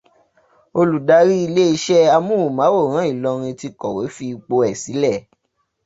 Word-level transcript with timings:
Olùdarí 0.79 1.35
ilé 1.45 1.63
iṣẹ́ 1.75 2.11
amóhùnmáwòrán 2.15 3.09
Ìlọrin 3.13 3.57
ti 3.59 3.67
kọ̀wé 3.81 4.03
fi 4.15 4.25
ipò 4.35 4.55
ẹ̀ 4.67 4.73
sílẹ̀. 4.81 5.17